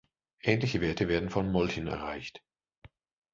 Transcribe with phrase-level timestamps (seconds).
[0.41, 2.41] Ähnliche Werte werden von Molchen erreicht.